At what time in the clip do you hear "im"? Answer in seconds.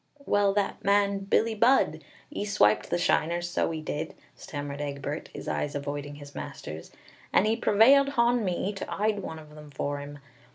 10.01-10.17